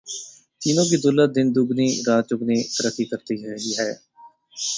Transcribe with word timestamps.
تینوں 0.61 0.85
کی 0.85 0.97
دولت 0.97 1.29
دن 1.35 1.47
دگنی 1.55 1.89
رات 2.07 2.23
چوگنی 2.29 2.57
ترقی 2.75 3.05
کرتی 3.05 3.35
رہی 3.45 3.71
ہے۔ 3.79 3.91